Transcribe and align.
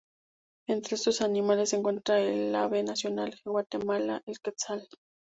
Entre 0.67 0.95
estos 0.95 1.21
animales 1.21 1.69
se 1.69 1.75
encuentra 1.75 2.19
el 2.19 2.55
Ave 2.55 2.81
Nacional 2.81 3.29
de 3.45 3.51
Guatemala, 3.51 4.23
El 4.25 4.39
Quetzal. 4.39 4.87